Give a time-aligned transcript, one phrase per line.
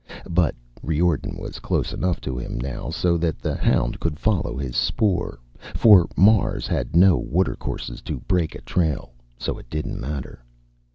[0.31, 4.75] But Riordan was close enough to him now so that the hound could follow his
[4.75, 5.37] spoor,
[5.75, 9.13] for Mars had no watercourses to break a trail.
[9.37, 10.43] So it didn't matter.